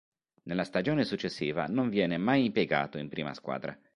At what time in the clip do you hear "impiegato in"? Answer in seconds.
2.45-3.07